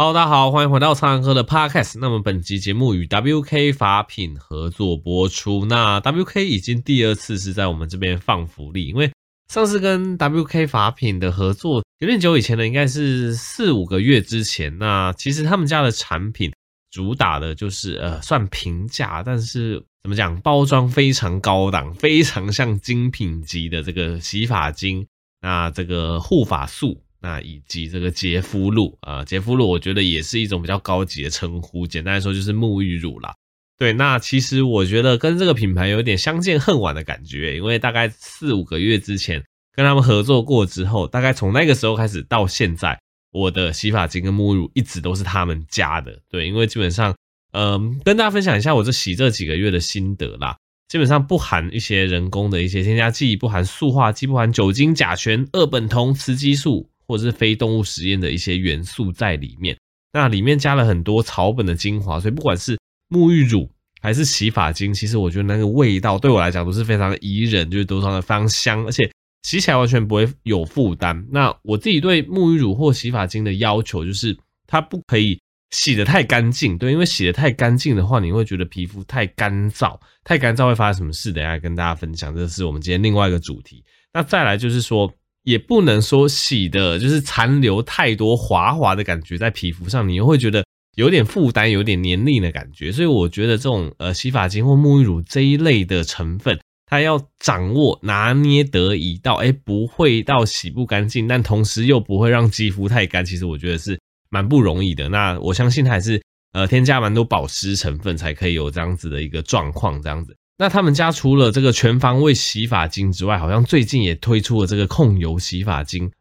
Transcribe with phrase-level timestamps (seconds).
[0.00, 1.98] Hello，大家好，欢迎回到苍蓝鸽的 Podcast。
[2.00, 5.66] 那么本集节目与 WK 法品合作播出。
[5.66, 9.12] 那 WK 已经第二次是在我们这边放福利，因为
[9.52, 14.78] 上次跟 WK 法品的合作有点久以前了，应该是四五个月之前。
[14.78, 16.50] 那其实他们家的产品
[16.90, 25.06] 主打的就是呃算平价，但是怎么讲，包装非常高档，非常像精品级的这个洗发精，
[25.42, 26.98] 那这个护发素。
[27.20, 33.34] 那以及这个洁肤露啊，洁肤露我觉得也是一种比较高级的称呼，简单来说就是沐浴乳啦。
[33.76, 39.42] 对，那其实我觉得跟这个品牌有点相见恨晚的感觉，因为大概四五个月之前
[39.74, 42.98] 跟他们合作过之后，大概从那个时候开始到现在，
[43.32, 46.18] 我的洗发精跟沐浴乳一直都是他们家的。
[46.28, 47.14] 对，因为基本上，
[47.52, 50.56] 嗯，跟大家分享一下我这洗这几个月的心得啦。
[50.88, 56.90] 基本上不含一些人工的一些添加剂，不含塑化剂，不含酒精、甲醛、二苯酮、雌激素。
[57.10, 59.76] 或者是非动物实验的一些元素在里面，
[60.12, 62.78] 那里面加了很多草本的精华，所以不管是
[63.08, 63.68] 沐浴乳
[64.00, 69.10] 还是洗发精，其实我觉得那个味道对我来讲都是非常宜人，就是都非常的非常香，而且
[69.42, 71.26] 洗起来完全不会有负担。
[71.32, 75.40] 那我自己对沐浴乳或洗发精的要求就是，它不可以
[75.72, 81.32] 洗得太干净，对，因为洗得太干净的话，你会觉得皮肤太干燥，太干燥会发生什么事？
[81.32, 83.82] 等下跟大家分享，这是我们今天另外一个主题。
[84.12, 85.12] 那再来就是说。
[85.42, 90.64] 也不能说洗的就是残留太多滑滑的感觉在皮肤上，你又会觉得
[90.96, 92.92] 有点负担，有点黏腻的感觉。
[92.92, 103.24] 所以我觉得这种呃洗发精或沐浴乳这一类的成分，它要掌握拿捏得宜到，哎，不会到洗不干净，但同时又不会让肌肤太干。
[103.24, 105.08] 其实我觉得是蛮不容易的。
[105.08, 106.20] 那我相信它还是
[106.52, 110.36] 呃添加蛮多保湿成分，才可以有这样子的一个状况，这样子。
[110.60, 116.12] 那他们家除了这个全方位洗发精之外，好像最近也推出了这个控油洗发精。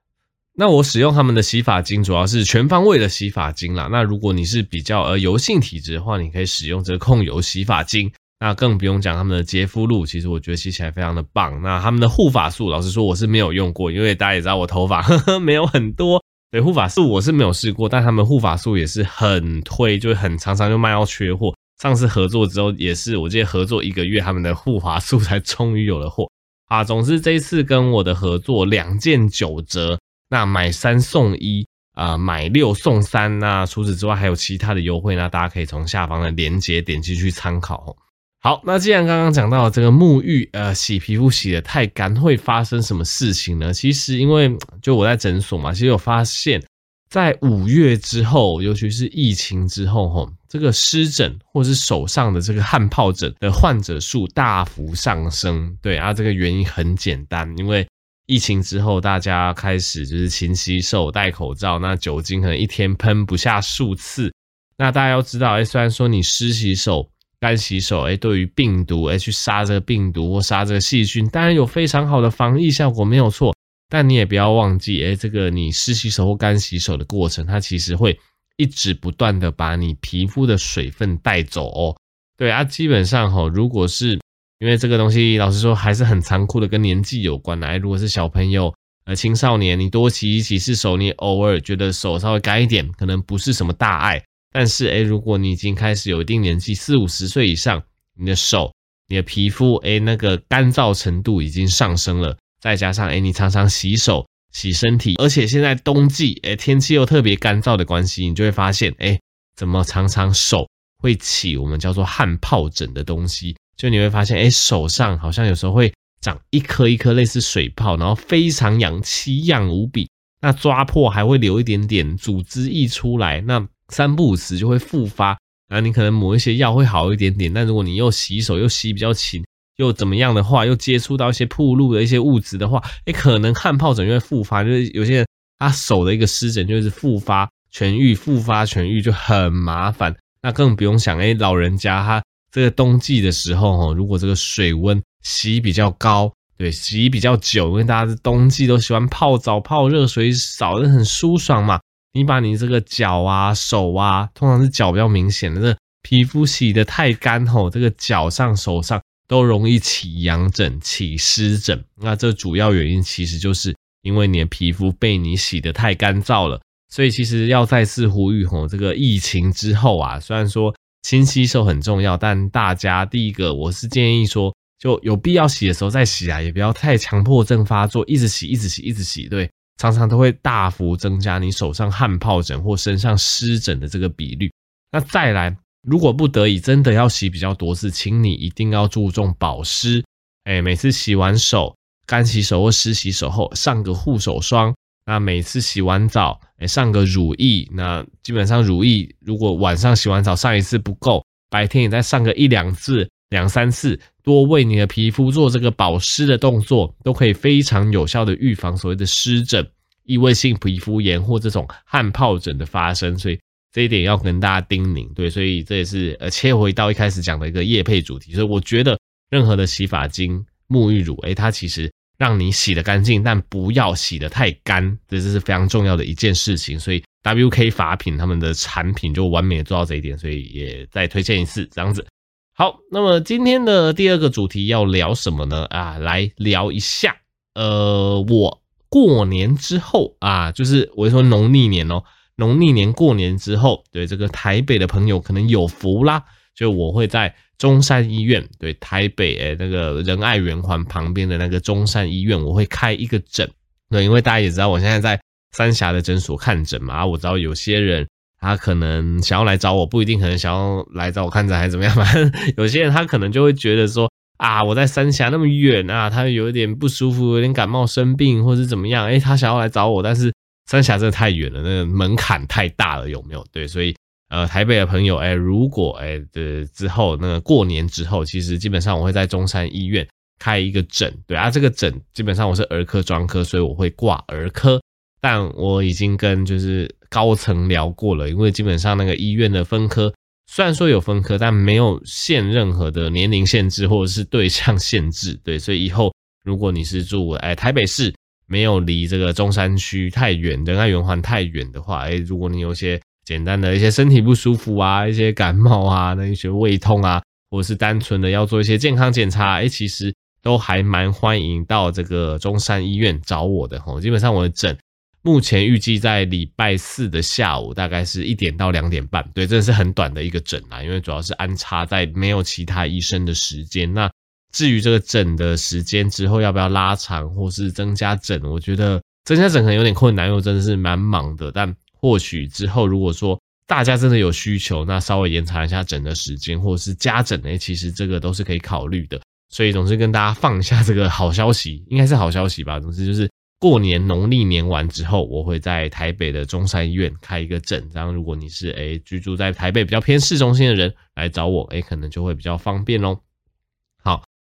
[0.55, 3.89] 那我使用他们的洗发精主要是全方位的洗发精啦。
[3.91, 8.09] 那如果你是比较呃油性体质的话，你可以使用这个控油洗发精。
[8.39, 11.61] 那更不用讲他们的洁肤露，其实我觉得洗起来非常的棒。
[11.61, 21.53] 那他们的护发素，老实说我是没有用过，因为大家也知道我头发 呵呵没有很多，对护发素我是没有试过，但他们护发素也是很推，就很常常就卖到缺货。
[21.81, 26.29] 上次合作之后也是，我记得合作一个月，他们的护发素才终于有了货
[26.67, 26.83] 啊。
[26.83, 33.39] 总之这一次跟我的合作两件九折，那买三送一啊，买六送三。
[33.39, 37.95] 那除此之外还有其他的优惠，那大家可以从下方的链接点击去参考。
[38.41, 43.73] 好，那既然刚刚讲到这个沐浴，呃，洗皮肤洗得太干会发生什么事情呢？
[43.73, 46.61] 其实因为就我在诊所嘛，其实有发现。
[47.09, 55.77] 在五月之后，尤其是疫情之后，吼，这个湿疹或是手上的这个汗疱疹的患者数大幅上升。
[55.81, 57.87] 对啊，这个原因很简单，因为
[58.25, 64.33] 疫情之后，大家开始就是勤洗手、戴口罩，那酒精可能一天喷不下数次。
[64.77, 73.55] 那大家要知道，哎，虽然说你湿洗手、干洗手，哎，对于病毒，哎，去杀这个病毒或杀这个细菌，当然有非常好的防疫效果，没有错。
[73.89, 78.17] 但你也不要忘记，哎，这个你湿洗手或干洗手的过程，它其实会
[78.59, 81.95] 一直不断的把你皮肤的水分带走哦。
[82.37, 84.19] 对啊，基本上哈，如果是
[84.59, 87.65] 因为这个东西，老实说还是很残酷的，跟年纪有关的。
[87.65, 88.73] 哎，如果是小朋友、
[89.05, 94.21] 呃青少年，你多洗几次手，你偶尔觉得手稍微干一点，可能不是什么大碍。
[94.51, 97.81] 但是哎，如果你已经开始有一定年纪，四五十岁以上，
[98.17, 98.73] 你的手、
[99.07, 102.37] 你的皮肤，哎，那个干燥程度已经上升了。
[102.59, 109.19] 再加上，哎，你常常洗手、洗身体，而且现在冬季，哎，天气又特别干燥的关系，你就会发现，哎，
[109.55, 110.67] 怎么常常手
[110.97, 113.55] 会起我们叫做汗疱疹的东西？
[113.77, 120.09] 就你会发现，哎，手上好像有时候会长一颗一颗类似水泡，然后非常痒，奇痒无比。
[120.41, 125.37] 那抓破还会留一点点组织溢出来，那三不五时就会复发。
[125.69, 129.43] 那你可能抹一些药会好一点点，但如果你又洗手又洗比较勤。
[129.79, 134.61] 又怎么样的话，又接触到一些暴露的一些物质的话，诶，可能汗疱疹就会复发。
[134.61, 140.13] 就是有些人他手的一个湿疹就是复发痊愈，复发痊愈就很麻烦。
[140.41, 142.21] 那更不用想，诶，老人家他
[142.51, 151.79] 这个冬季的时候，哈，如果这个水温洗比较高，对，洗比较久，因为大家是冬季都喜欢泡澡、泡热水澡，的很舒爽嘛。
[152.11, 159.01] 你把你这个脚啊、手啊，通常是脚比较明显的，这皮肤洗得太干，吼，这个脚上、手上。
[159.29, 166.59] 都容易起痒疹、起湿疹，那这主要原因其实就是因为你的皮肤被你洗得太干燥了。
[166.91, 179.29] 所以其实要再次呼吁吼，这个疫情之后啊，虽然说勤洗手很重要，但大家第一个我是建议说，就有必要洗的时候再洗啊，也不要太强迫症发作，一直洗、一直洗、一直洗。
[179.29, 179.47] 对，
[179.77, 184.51] 常常都会大幅增加你手上汗疱疹或身上湿疹的这个比率。
[184.91, 190.03] 那再来，如果不得已真的要洗比较多次，请你一定要注重保湿。
[190.43, 194.73] 哎，每次洗完手，干洗手或湿洗手后上个护手霜。
[195.05, 197.67] 那每次洗完澡，哎，上个乳液。
[197.71, 209.67] 那基本上乳液，如果晚上洗完澡上一次不够，白天也再上个一两次、两三次，多为你的皮肤做这个保湿的动作，都可以非常有效的预防所谓的湿疹、
[210.03, 213.17] 异位性皮肤炎或这种汗疱疹的发生。
[213.17, 213.39] 所以
[213.71, 218.33] 这一点要跟大家叮咛，对，所以这也是呃切回到一开始讲的一个业配主题。
[218.33, 218.99] 所以我觉得
[219.29, 221.91] 任何的洗发精、沐浴乳，哎，它其实。
[222.19, 226.77] 让你洗得干净，但不要洗得太干，这是非常重要的一件事情。
[226.77, 232.05] 所以 WK 法品他们的产品就完美的做到这一点，所以也再推荐一次这样子。
[232.53, 235.63] 好，那么今天的第二个主题要聊什么呢？
[235.69, 237.15] 啊，来聊一下，
[237.55, 242.03] 呃，我过年之后啊，就是我说农历年哦，
[242.39, 246.23] 农历年过年之后，对这个台北的朋友可能有福啦，
[246.55, 247.35] 就我会在。
[247.59, 253.45] 中山医院，对，台北诶、那个仁爱圆环旁边的那个中山医院，我会开一个诊，
[253.89, 255.19] 对，因为大家也知道我现在在
[255.51, 258.07] 三峡的诊所看诊嘛，我知道有些人
[258.39, 270.33] 他可能想要来找我，不一定可能想要来找我看诊还是怎么样，反正 有些人他可能就会觉得说啊，我在三峡那么远啊，他有一点不舒服，有点感冒生病或是怎么样，诶、他想要来找我，但是
[270.69, 273.43] 三峡真的太远了，那个门槛太大了，有没有？
[273.51, 273.95] 对，所以。
[274.31, 280.07] 呃，台北的朋友，哎，如果哎的之后那个过年之后，其实基本上我会在中山医院
[280.37, 284.79] 开一个诊，对啊，这个诊基本上我是儿科专科，所以我会挂儿科，
[285.19, 290.13] 但我已经跟就是高层聊过了，因为基本上那个医院的分科
[290.45, 296.13] 虽然说有分科，但没有限任何的年龄限制或者是对象限制，对，所以以后
[296.43, 298.13] 如果你是住哎台北市，
[298.49, 302.99] 没有离这个中山区太远，仁爱圆环太远的话，哎，如果你有些。
[303.25, 310.11] 简单的一些身体不舒服啊，一些感冒啊，那一些胃痛啊，或者是单纯的要做一些健康检查，哎，其实
[310.41, 314.01] 都还蛮欢迎到这个中山医院找我的吼。
[314.01, 314.75] 基本上我的诊
[315.21, 323.93] 目前预计在礼拜四的下午，大概是一点到两点半，对，真的是很短的一个诊啊，因为主要是安插在没有其他医生的时间。
[323.93, 324.09] 那
[324.51, 331.75] 至于这个诊的时间之后要不要拉长，或是增加诊，我觉得增加诊可能有点困难，因为真的是蛮忙的，但。
[332.01, 333.37] 或许之后，如果说
[333.67, 339.19] 大家真的有需求，那稍微延长一下诊的时间，或者是加诊呢，其实这个都是可以考虑的。
[339.49, 342.79] 所以总是跟大家放一下这个好消息，应该是好消息吧。
[342.79, 343.29] 总之就是
[343.59, 347.85] 过年农历年完之后，我会在台北的中山医院开一个诊。
[347.93, 353.19] 然后如果你是诶居住在台北比较偏市中心的人来找我，诶可能就会比较方便哦。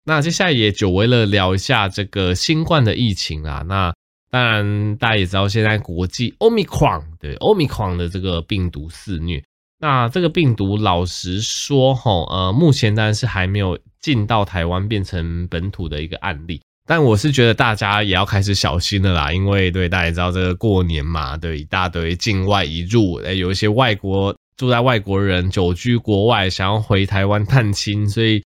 [0.05, 3.93] 那接下来也久违了聊一下这个新冠的疫情啊，那。
[4.31, 9.41] 当然，大家也知道，现在国际 Omicron 对 Omicron 的这个病毒肆虐。
[9.79, 16.59] 那这个病毒，老实说，哈，呃，目前当然是还没有进到台湾变成本土的一个案例。
[16.85, 28.43] 但我是觉得大家也要开始小心了啦，因为对大家也知道，这个过年嘛，对一大堆境外移入，诶，有一些外国住在外国人久居国外，想要回台湾探亲，所以。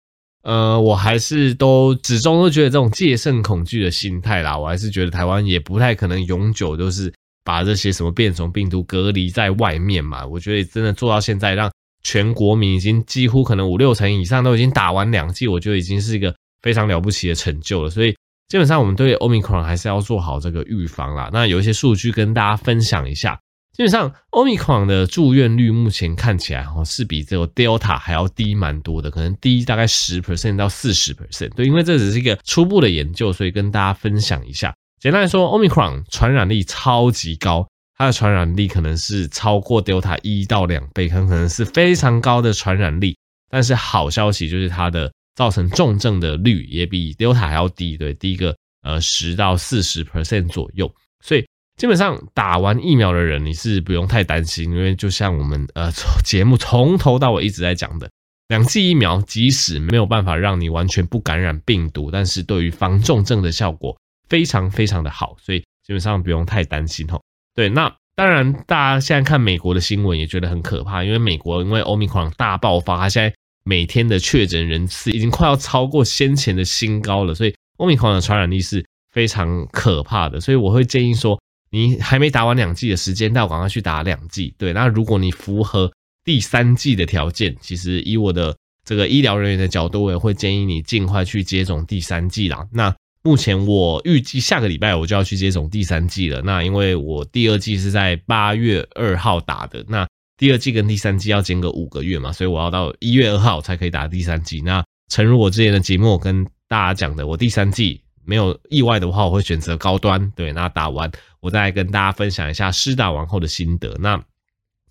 [0.46, 7.12] 呃，我还是都始终都觉得这种戒慎恐惧的心态啦，我还是觉得台湾也不太可能永久都是
[7.44, 10.24] 把这些什么变种病毒隔离在外面嘛。
[10.24, 11.68] 我觉得真的做到现在，让
[12.04, 16.32] 全国民已经几乎可能五六成以上都已经打完两剂，我觉得已经是一个
[16.62, 17.90] 非常了不起的成就了。
[17.90, 18.12] 所以
[18.46, 21.28] 基本上我们对 Omicron 还是要做好这个预防啦。
[21.32, 23.36] 那有一些数据跟大家分享一下。
[23.76, 31.50] 基本上，Omicron 的住院率目前看起来哈是比这个 Delta 还要低蛮多的，可能低大概十 percent 到四十 percent。
[31.50, 34.74] 对，因为这只是一个初步的研究，所以跟大家分享一下。
[34.98, 37.68] 简单来说，Omicron 传染力超级高，
[37.98, 43.14] 它的传染力可能是超过 Delta 一到两倍，可能可能是非常高的传染力。
[43.50, 50.90] 但是好消息就是它的造成重症的率也比 Delta 还要低，对，低个呃十到四十 percent 左右，
[51.22, 51.44] 所以。
[51.76, 55.92] 基本上打完疫苗的人，你是不用太担心，因为就像我们呃
[56.24, 58.08] 节目从头到尾一直在讲的，
[58.48, 63.94] 两剂疫苗即使没有办法让你完全不感染病毒，但是对于防重症的效果
[64.26, 67.20] 非常非常的好，所以基本上不用太担心吼。
[67.54, 81.38] 对，那当然大家现在看美国的新闻也觉得很可怕，因为美国因为 Omicron 大爆发，它现在每天的确诊人次已经快要超过先前的新高了，所以 Omicron 的传染力是非常可怕的，所以我会建议说。
[81.76, 84.54] 你还没打完两剂的时间，那我赶快去打两剂。
[84.56, 85.92] 对，那如果你符合
[86.24, 92.66] 第三剂的条件，其实以我的这个医疗人员的角度，我也会建议你尽快去接种第三剂啦。
[92.72, 96.40] 那目前我预计下个礼拜我就要去接种第三剂了。
[96.42, 104.62] 那因为我第二剂是在八月二号打的，那第二剂跟第三剂要间隔五个月嘛，所以我要到一月二号才可以打第三剂。
[104.62, 110.30] 那诚如我之前的节目跟大家讲的，我第三剂没有意外的话，我会选择高端。
[110.36, 113.96] 对，那打完我再跟大家分享一下施打完后的心得。
[114.00, 114.22] 那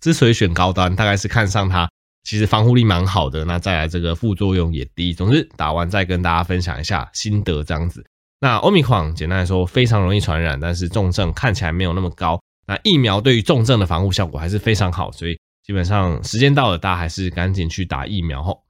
[0.00, 1.88] 之所以选高端，大概是看上它。
[2.24, 5.14] 其实防护力蛮好的，那再来这个副作用也低。
[5.14, 8.04] 总之打完再跟大家分享一下心得这样子。
[8.40, 12.40] 那 Omicron 简单来说非常容易传染，但是重症看起来没有那么高。
[12.66, 18.60] 那疫苗对于重症的防护效果还是非常好，所以基本上时间到了，大家还是赶紧去打疫苗吼。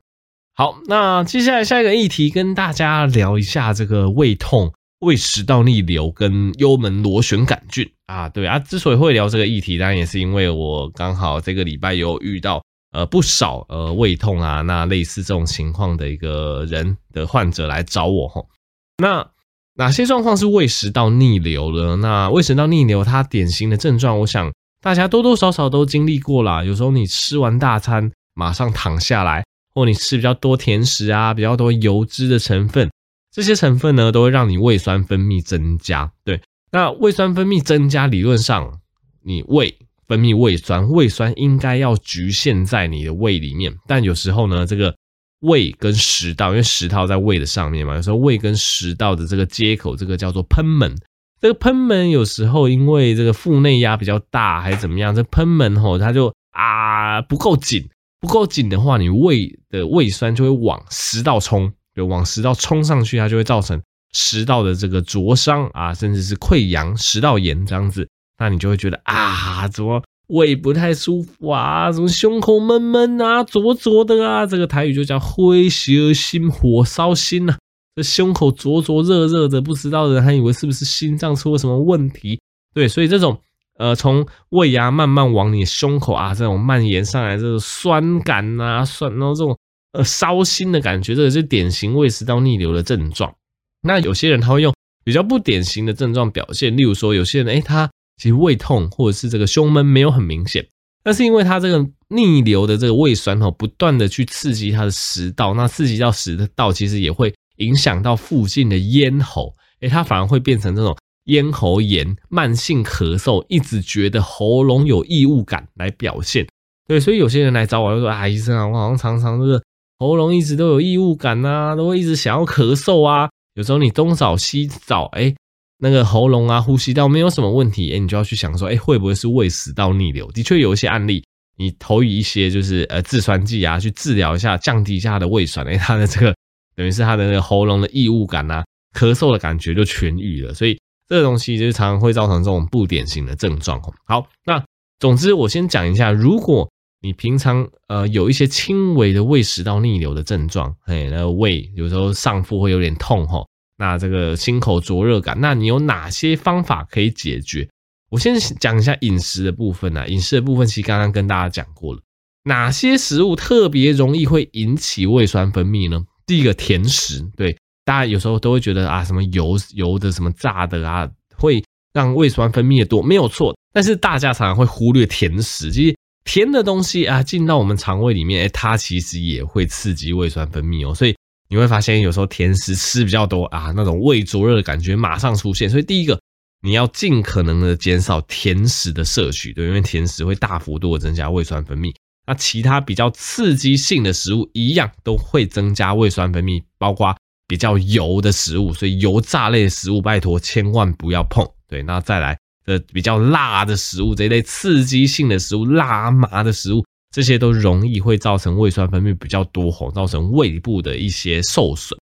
[0.59, 8.27] 好，那接下来下一个议题跟大家聊一下这个胃痛、胃食道逆流跟幽门螺旋杆菌啊。
[8.31, 12.63] 对啊，之所以会聊这个议题，当然也是因为我刚好这个礼拜有遇到。
[12.93, 18.49] 呃，不少呃胃痛啊，那类似这种情况的一个人的患者来找我吼。
[18.97, 19.29] 那
[19.75, 21.97] 哪些状况是胃食道逆流呢？
[21.97, 26.65] 那胃食道逆流它典型的症状，我想大家多多少少都经历过啦。
[26.65, 29.45] 有时候你吃完大餐马上躺下来，
[29.77, 32.91] 或你吃比较多甜食啊，比较多油脂的成分，
[33.31, 36.11] 这些成分呢都会让你胃酸分泌增加。
[36.25, 36.41] 对，
[36.73, 38.81] 那胃酸分泌增加，理论上
[39.23, 39.77] 你胃。
[40.09, 44.95] 分泌胃酸，胃酸应该要局限在你的胃里面，但有时候呢，这个
[45.41, 50.95] 胃跟食道，因为食道在胃的上面嘛，有时候胃跟食道的这个接口，这个叫做喷门，
[51.41, 57.89] 这个喷门有时候因为这个腹内压比较大，还是怎么样，这喷门吼它就啊不够紧，
[58.21, 63.81] 不够紧的话，你胃的胃酸就会往食道冲，就往食道冲上去，它就会造成
[64.13, 68.09] 食道的这个灼伤啊，甚至是溃疡、食道炎这样子。
[68.39, 71.93] 那你就会觉得啊，怎么胃不太舒服啊？
[71.93, 74.45] 怎么胸口闷闷啊，灼灼的啊？
[74.47, 77.57] 这个台语就叫火烧心，火烧心呐。
[77.95, 82.39] 这胸口灼灼热热的，不知道的人还以为是不是心脏出了什么问题？
[82.75, 83.41] 对，所以这种
[83.79, 89.57] 呃，从胃啊慢慢往你胸口啊，这种蔓延上来，这种酸感啊，酸，然后这种
[89.93, 93.35] 呃烧心的感觉，这个是典型胃食道逆流的症状。
[93.83, 97.91] 那有些人他会用比较不典型的症状表现，例如说有些人诶他。
[98.19, 100.67] 其实胃痛或者是这个胸闷没有很明显，
[101.05, 116.47] 但是因为他这个逆流的这个胃酸哦，不断的去刺激他的食道，那刺激到食道，其实也会影响到附近的咽喉，诶，它反而会变成这种咽喉炎、慢性咳嗽，一直觉得喉咙有异物感来表现。
[116.89, 119.63] 对，所以有些人来找我就说啊，医生啊，我好像常常这个
[119.99, 125.35] 喉咙一直都有异物感啊，都会一直想要咳嗽啊，有时候你东找西找，诶
[125.79, 130.31] 那个喉咙啊，呼吸道没有什么问题，哎，你就要去想说，哎，会不会是胃食道逆流？
[130.33, 131.25] 的确有一些案例，
[131.59, 136.35] 你投以一些就是呃制酸剂啊，去治疗一下，降低一下他的胃酸，哎，他的这个
[136.77, 138.65] 等于是他的那个喉咙的异物感啊，
[138.97, 140.55] 咳嗽的感觉就痊愈了。
[140.55, 143.81] 所以这个东西就常常会造成这种不典型的症状。
[144.05, 144.65] 好，那
[144.99, 146.71] 总之我先讲一下，如果
[147.03, 153.47] 你平常呃有一些轻微的胃食道逆流的症状，哎，那个胃有时候上腹会有点痛吼。
[153.79, 157.69] 那这个心口灼热感，那你有哪些方法可以解决？
[158.09, 160.07] 我先讲一下饮食的部分啊。
[160.07, 162.01] 饮食的部分其实刚刚跟大家讲过了，
[162.45, 166.05] 哪些食物特别容易会引起胃酸分泌呢？
[166.25, 171.65] 第一个甜食，对，大家有时候都会觉得啊，什么油油的、什么炸的啊，会
[171.95, 173.57] 让胃酸分泌的多，没有错。
[173.73, 181.17] 但是大家常常会忽略甜食，其实甜的东西啊，进到我们肠胃里面，哎，它其实也会刺激胃酸分泌哦，所以。
[181.49, 185.71] 你会发现，有时候甜食吃比较多啊，那种胃灼热的感觉马上出现。
[185.71, 186.21] 所以第一个，
[186.61, 191.95] 你要尽可能的减少甜食的摄取，对，因为甜食会大幅度的增加胃酸分泌。
[192.27, 197.17] 那其他比较刺激性的食物一样都会增加胃酸分泌，包括
[197.47, 201.47] 比较油的食物，所以油炸类的食物拜托千万不要碰。
[201.69, 206.85] 对，那再来的比较辣的食物，这一类刺激性的食物，辣麻的食物。
[207.15, 211.99] 这些都容易会造成胃酸分泌比较多，吼，造成胃部的一些受损。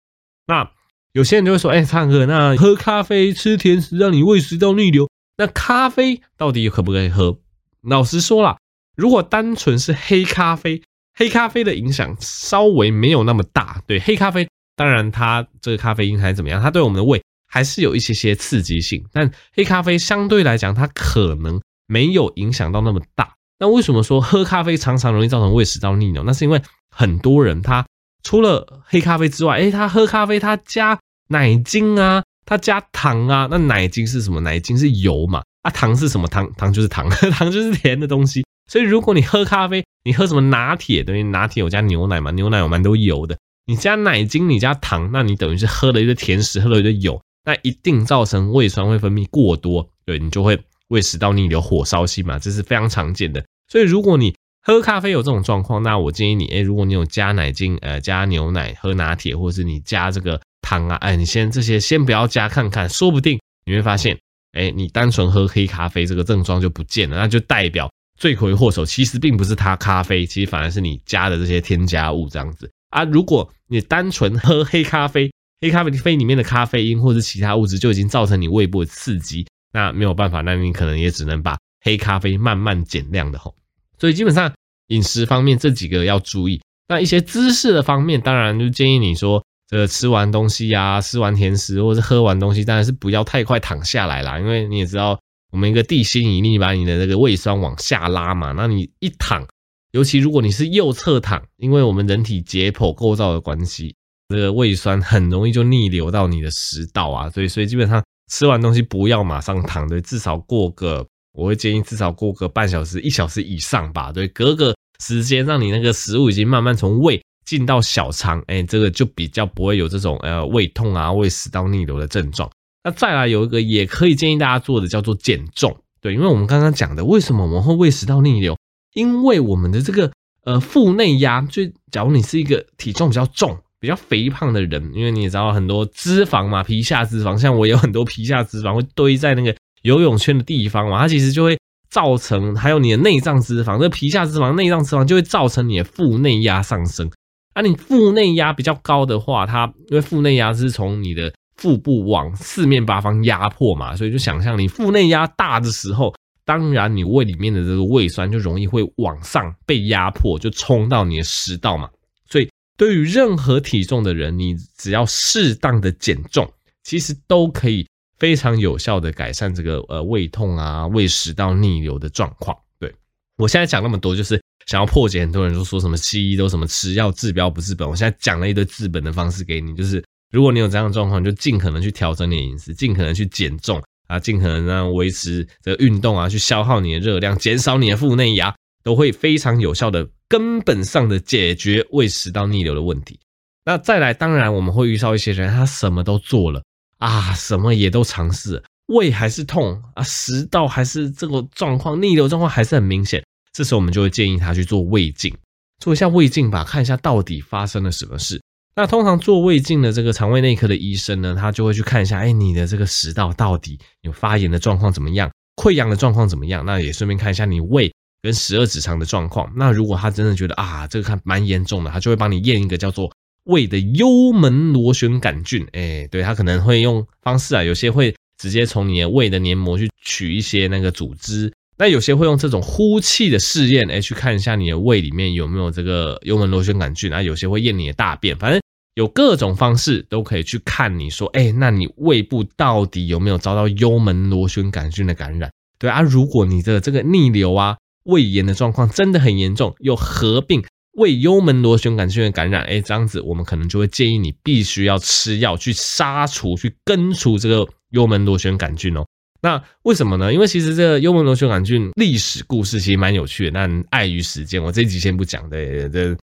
[0.48, 0.68] 那
[1.12, 7.38] 有些人就会说，哎，灿哥，那喝咖啡、吃甜食让你胃食道逆流，那咖啡到底可不可以喝？
[7.82, 8.56] 老实说啦，
[8.96, 10.82] 如果单纯是黑咖啡，
[11.14, 13.82] 黑咖啡的影响稍微没有那么大。
[13.86, 23.34] 对，黑咖啡当然它这个咖啡因还是怎么样，它对我们的胃还是有一些些刺激性，但黑咖啡相对来讲，它可能没有影响到那么大。
[23.58, 26.24] 那为什么说喝咖啡常常容易造成胃食道逆流？
[26.24, 27.86] 那是因为很多人他
[28.24, 33.46] 除了黑咖啡之外，诶，他喝咖啡他加奶精啊，他加糖啊。
[33.48, 34.40] 那奶精是什么？
[34.40, 35.42] 奶精是油嘛？
[35.62, 36.26] 啊，糖是什么？
[36.26, 38.44] 糖糖就是糖， 糖就是甜的东西。
[38.66, 41.04] 所以如果你喝咖啡，你喝什么拿铁？
[41.04, 42.30] 等于拿铁有加牛奶嘛？
[42.32, 43.38] 牛奶有蛮多油的。
[43.66, 47.20] 你加奶精，你加糖，那你等于是喝了一个甜食，喝了一个油。
[47.46, 53.44] 那一定造成胃酸会分泌过多，对，你就会胃食道逆流、火烧心嘛，这是非常常见的。
[53.68, 64.18] 所以如果你喝咖啡有这种状况，那我建议你，诶，如果你有加奶精，呃，加牛奶喝拿铁，或者是你加这个糖啊，哎，你先这些先不要加看看，说不定你会发现，
[64.54, 73.04] 诶，你单纯喝黑咖啡这个症状就不见了，那就代表罪魁祸首其实并不是它咖啡，其实反而是你加的这些添加物这样子啊。
[73.04, 83.54] 如果你单纯喝黑咖啡，黑咖啡里面的咖啡因或者是其他物质就已经造成你胃部的刺激，那没有办法，那你可能也只能把黑咖啡慢慢减量的吼。
[83.98, 84.52] 所以基本上
[84.88, 95.18] 饮食方面这几个要注意，那一些姿势的方面，当然就建议你说，这个吃完东西呀、啊，吃完甜食或者是喝完东西，当然是不要太快躺下来啦，因为你也知道，
[95.50, 99.46] 我们一个地心引力把你的这个胃酸往下拉嘛，那你一躺，
[99.94, 103.94] 尤其如果你是右侧躺，因为我们人体解剖构造的关系，
[104.28, 111.06] 这个胃酸很容易就逆流到你的食道啊，所以所以基本上吃完东西不要马上躺，对，至少过个。
[111.32, 122.50] 我会建议至少过个半小时、一小时以上吧，对，隔个时间让你那个食物已经慢慢从胃进到小肠，哎，这个就比较不会有这种呃胃痛啊、胃食道逆流的症状。
[122.82, 128.56] 那再来有一个也可以建议大家做的叫做减重，对，因为我们刚刚讲的为什么我们会胃食道逆流，
[128.94, 130.10] 因为我们的这个
[130.44, 139.54] 呃腹内压，就假如你是一个体重比较重、比较肥胖的人，因为你也知道很多脂肪嘛，皮下脂肪，像我有很多皮下脂肪会堆在那个。
[139.84, 141.58] 游泳圈的地方嘛，它其实就会
[141.90, 147.10] 造成，还有你的内脏脂肪，这皮下脂肪、内脏脂肪就会造成你的腹内压上升。
[147.52, 161.90] 啊，你腹内压比较高的话，它因为腹内压是从你的腹部往四面八方压迫嘛，所以就想象你腹内压大的时候，当然你胃里面的这个胃酸就容易会往上被压迫，就冲到你的食道嘛。
[162.28, 167.86] 所以对于任何体重的人，你只要适当的减重，其实都可以。
[168.16, 172.56] 非常有效的改善这个呃胃痛啊、胃食道逆流的状况。
[172.78, 172.94] 对，
[173.36, 177.86] 我现在讲那么多，就是想要破解很多人都说什么西医都什么吃药治标不治本。
[177.86, 193.18] 我现在讲了一堆治本的方式给你，就是如果你有这样的状况，就尽可能去调整你的饮食，尽可能去减重啊，尽可能让维持这运动啊，去消耗你的热量，减少你的腹内压，都会非常有效的根本上的解决胃食道逆流的问题。
[193.64, 196.62] 那再来，当然我们会遇到一些人，他什么都做了。
[196.98, 203.22] 啊，什么也都尝试，胃还是痛啊，食道还是这个状况，逆流状况还是很明显。
[203.52, 205.34] 这时候我们就会建议他去做胃镜，
[205.78, 208.40] 做一下胃镜吧，看一下到底发生了什么事。
[208.76, 216.64] 那通常做胃镜的这个肠胃内科的医生呢，他就会去看一下，哎，你的这个食道到底有发炎的状况怎么样，溃疡的状况怎么样？
[216.64, 219.52] 那也顺便看一下你胃跟十二指肠的状况。
[219.56, 223.10] 那如果他真的觉得啊，这个看蛮严重的，他就会帮你验一个叫做。
[223.44, 238.58] 胃的幽门螺旋杆菌，哎，对，他可能会用方式啊，有些会直接从你的胃的黏膜去取一些那个组织，那有些会用这种呼气的试验，哎，去看一下你的胃里面有没有这个幽门螺旋杆菌啊，有些会验你的大便，反正
[238.94, 245.50] 有各种方式都可以去看你说，哎，那你胃部到底有没有遭到幽门螺旋杆菌的感染？
[245.78, 250.64] 对啊，如果你的这个逆流啊、胃炎的状况真的很严重，又合并。
[250.96, 259.04] 胃幽门螺旋杆菌的感染，哎，这样子我们可能就会建议你必须要吃药去杀除、去根除这个幽门螺旋杆菌哦。
[259.42, 260.32] 那为什么呢？
[260.32, 266.16] 因为其实这个幽门螺旋杆菌历史故事其实蛮有趣的，但碍于时间，我这一集先不讲，对，这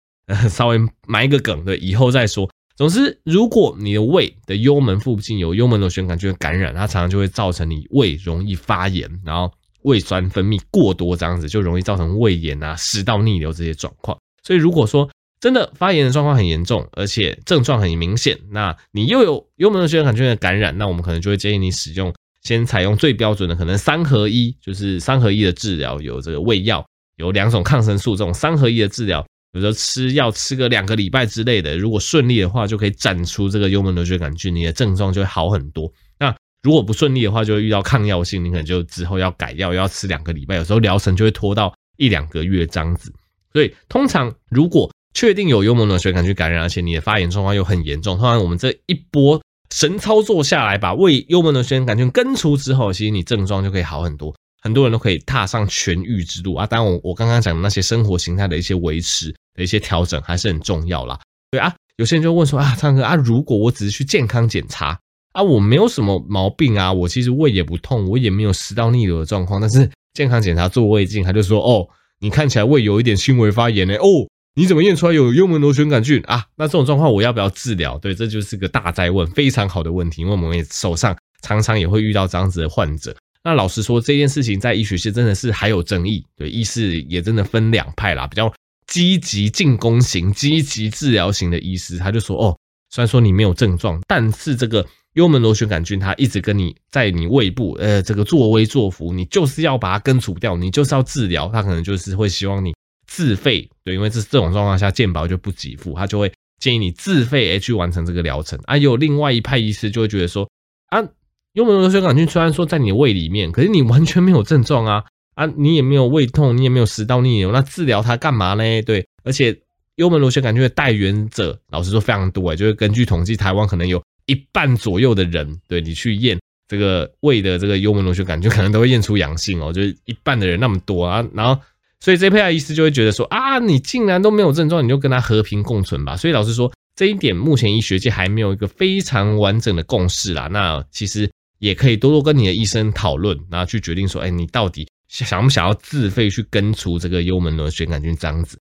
[0.48, 2.50] 稍微埋一个梗，对，以后再说。
[2.82, 14.17] 总之，如果你的胃的幽门附近有幽门螺旋杆菌的感染，它常常就会造成你胃容易发炎，然后胃酸分泌过多，这样子就容易造成胃炎啊、食道逆流这些状况。
[14.41, 15.08] 所以，如果说
[15.39, 26.84] 真的发炎的状况很严重，而且症状很明显，那你又有幽门螺旋杆菌的感染，那我们可能就会建议你使用，先采用最标准的，可能三合一，就是三合一的治疗，有这个胃药，
[27.17, 35.92] 有两种抗生素，这种三合一的治疗，比如说吃药吃个两个礼拜之类的，如果顺利的话，就可以斩出这个幽门螺旋杆菌，你的症状就会好很多。
[36.20, 43.12] 那如果不顺利的话，就会遇到抗药性，你可能就之后要改药，要吃两个礼拜，有时候疗程就会拖到一两个月这样子。
[43.52, 49.42] 所以，通常如果确定有幽门螺旋杆菌感染，而且你的发炎状况又很严重，通常我们这一波
[49.74, 56.66] 神操作下来，把胃幽门螺旋杆菌根除之后，其实你症状就可以好很多，很多人都可以踏上痊愈之路啊。
[56.66, 61.19] 当然，我我刚刚讲的那些生活形态的一些维持的一些调整还是很重要啦。
[61.52, 65.00] 对啊，有些人就问说啊，苍哥啊，如果我只是去健康检查
[65.34, 71.88] 啊，我没有什么毛病啊，我其实胃也不痛，我也没有食道逆流的状况，但是健康检查做胃镜，他就说哦。
[72.24, 76.45] 你看起来胃有一点轻微发炎呢，哦，你怎么验出来有幽门螺旋杆菌啊？
[76.56, 77.97] 那这种状况我要不要治疗？
[77.97, 83.15] 对，这就是个大哉问，非常好的问题，因为我们也手上常常也会遇到这样子的患者。
[83.43, 88.54] 那老实说，这件事情在医学界真的是还有争议，对，医师也真的分两派啦，比较
[88.91, 92.58] 积极进攻型、积极治疗型的医师，他就说哦，
[92.89, 102.73] 虽然说你没有症状，但是这个幽门螺旋杆菌它一直跟你在你胃部，呃，这个作威作福，你就是要把它根除掉，你就是要治疗，他可能就是会希望你。
[103.08, 108.77] 自费对，因为这这种状况下健保就不给付，他就会建议你自费去完成这个疗程啊。
[108.77, 110.49] 有另外一派医师就会觉得说
[110.88, 111.04] 啊，
[111.51, 115.04] 幽门螺旋杆菌虽然说在你胃里面，可是你完全没有症状啊
[115.45, 118.82] 啊，你也没有胃痛，你也没有食道逆流，那治疗它干嘛呢？
[118.84, 119.58] 对，而且
[119.95, 131.62] 幽门螺旋杆菌的带原者，老实说非常多哎，就是根据统计，台湾可能有一半左右的人，对你去验这个胃的这个幽门螺旋杆菌，可能都会验出阳性哦，就是一半的人那么多啊，然后。
[132.04, 136.17] 所以这派医师就会觉得说啊，你竟然都没有症状，你就跟他和平共存吧。
[136.17, 140.47] 所以老实说，这一点目前医学界还没有一个非常完整的共识啦。
[140.47, 148.58] 那其实也可以多多跟你的医生讨论，然后去决定说，哎，你到底想不想要自费去根除这个幽门螺旋杆菌这样子？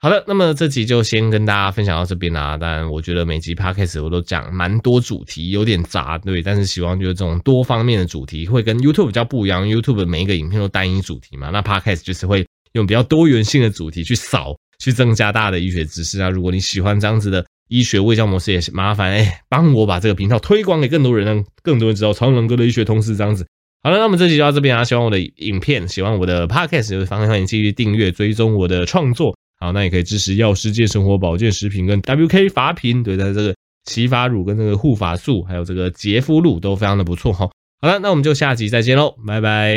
[0.00, 2.56] 好的，那么这集就先跟大家分享到这边啦。
[2.56, 9.68] 当然，我觉得每集 podcast 我都讲蛮多主题，有点杂，对，但是希望就是这种多方面的主题会跟 YouTube 比较不一样。
[9.68, 12.44] YouTube 每一个影片都单一主题嘛，那 podcast 就是会。
[12.74, 16.28] 用比较多元性的主题去扫，去增加大家的医学知识啊！
[16.28, 23.46] 如果你喜欢这样子的医学卫教模式，也是麻烦哎，帮我把这个频道推广给更多人，让更多人知道超人哥的医学通识这样子。
[23.84, 24.82] 好了，那么这集就到这边啊！
[24.82, 29.36] 喜欢我的影片，喜欢我的 podcast，就欢迎继续订阅追踪我的创作。
[29.60, 37.46] 好，那也可以支持药师界生活保健食品跟 WK 发品，对，在这个洗发乳跟这个护发素，还有这个洁肤露都非常的不错哈。
[37.82, 39.76] 好了，那我们就下集再见喽，拜拜。